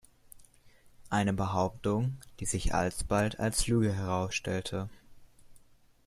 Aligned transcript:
Eine 1.11 1.31
Behauptung 1.31 2.17
die 2.39 2.45
sich 2.47 2.73
alsbald 2.73 3.39
als 3.39 3.67
Lüge 3.67 3.93
herausstellte. 3.93 4.89